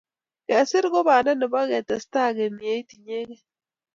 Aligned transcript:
Kesir 0.47 0.85
ko 0.93 0.99
panda 1.07 1.31
ne 1.35 1.47
bo 1.51 1.61
ketestai 1.69 2.31
kemieit 2.37 2.89
inyegei 2.95 3.41